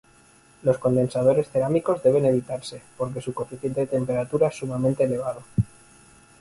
Los 0.63 0.79
condensadores 0.79 1.49
cerámicos 1.51 2.01
deben 2.01 2.25
evitarse, 2.25 2.81
porque 2.97 3.21
su 3.21 3.35
coeficiente 3.35 3.81
de 3.81 3.85
temperatura 3.85 4.47
es 4.47 4.55
sumamente 4.55 5.03
elevado. 5.03 5.43